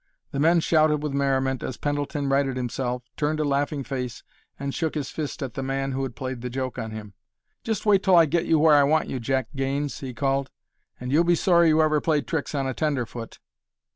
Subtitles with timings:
[0.31, 4.23] The men shouted with merriment as Pendleton righted himself, turned a laughing face
[4.57, 7.13] and shook his fist at the man who had played the joke on him.
[7.63, 10.49] "Just wait till I get you where I want you, Jack Gaines," he called,
[10.99, 13.37] "and you'll be sorry you ever played tricks on a tenderfoot."